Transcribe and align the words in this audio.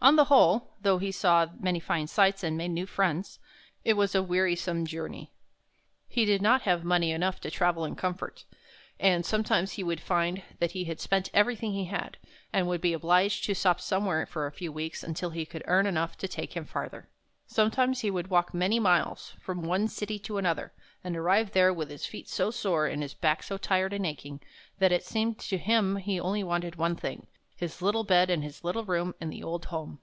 On 0.00 0.14
the 0.14 0.26
whole, 0.26 0.74
though 0.80 0.98
he 0.98 1.10
saw 1.10 1.48
many 1.58 1.80
fine 1.80 2.06
sights 2.06 2.44
and 2.44 2.56
made 2.56 2.70
new 2.70 2.86
friends, 2.86 3.40
it 3.84 3.94
was 3.94 4.14
a 4.14 4.22
wearisome 4.22 4.86
journey. 4.86 5.32
He 6.06 6.24
did 6.24 6.40
not 6.40 6.62
have 6.62 6.84
money 6.84 7.10
enough 7.10 7.40
to 7.40 7.50
travel 7.50 7.84
in 7.84 7.96
comfort, 7.96 8.44
and 9.00 9.26
sometimes 9.26 9.72
he 9.72 9.82
would 9.82 10.00
find 10.00 10.42
that 10.60 10.70
he 10.70 10.84
had 10.84 11.00
spent 11.00 11.30
everything 11.34 11.72
he 11.72 11.86
had, 11.86 12.16
and 12.52 12.68
would 12.68 12.80
be 12.80 12.92
obliged 12.92 13.44
to 13.46 13.56
stop 13.56 13.80
somewhere 13.80 14.24
for 14.24 14.46
a 14.46 14.52
few 14.52 14.70
weeks 14.70 15.02
until 15.02 15.30
he 15.30 15.44
could 15.44 15.64
earn 15.66 15.84
enough 15.84 16.16
to 16.18 16.28
take 16.28 16.56
him 16.56 16.64
farther. 16.64 17.08
Sometimes 17.46 18.00
he 18.00 18.10
would 18.10 18.28
walk 18.28 18.54
many 18.54 18.78
miles, 18.78 19.34
from 19.40 19.62
one 19.64 19.88
city 19.88 20.18
to 20.20 20.38
another, 20.38 20.72
and 21.02 21.16
arrive 21.16 21.50
there 21.50 21.74
with 21.74 21.90
his 21.90 22.06
feet 22.06 22.28
so 22.28 22.52
sore 22.52 22.86
and 22.86 23.02
his 23.02 23.14
back 23.14 23.42
so 23.42 23.58
tired 23.58 23.92
and 23.92 24.06
aching, 24.06 24.40
that 24.78 24.92
it 24.92 25.04
seemed 25.04 25.40
to 25.40 25.58
him 25.58 25.96
he 25.96 26.20
wanted 26.20 26.22
only 26.22 26.74
one 26.78 26.94
thing— 26.96 27.26
his 27.68 27.82
little 27.82 28.04
bed 28.04 28.30
in 28.30 28.40
his 28.42 28.62
little 28.62 28.84
room 28.84 29.12
in 29.20 29.30
the 29.30 29.42
old 29.42 29.64
home. 29.64 29.98